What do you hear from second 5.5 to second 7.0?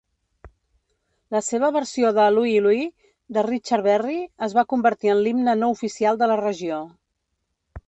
no oficial de la regió.